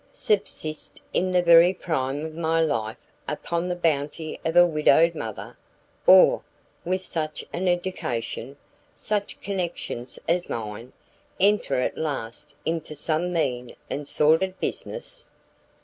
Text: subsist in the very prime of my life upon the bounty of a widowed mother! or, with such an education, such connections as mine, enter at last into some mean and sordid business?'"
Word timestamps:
subsist 0.13 0.99
in 1.13 1.29
the 1.29 1.43
very 1.43 1.75
prime 1.75 2.25
of 2.25 2.33
my 2.33 2.59
life 2.59 2.97
upon 3.27 3.67
the 3.67 3.75
bounty 3.75 4.39
of 4.43 4.55
a 4.55 4.65
widowed 4.65 5.13
mother! 5.13 5.55
or, 6.07 6.41
with 6.83 7.01
such 7.01 7.45
an 7.53 7.67
education, 7.67 8.57
such 8.95 9.39
connections 9.41 10.17
as 10.27 10.49
mine, 10.49 10.91
enter 11.39 11.75
at 11.75 11.99
last 11.99 12.55
into 12.65 12.95
some 12.95 13.31
mean 13.31 13.75
and 13.91 14.07
sordid 14.07 14.59
business?'" 14.59 15.27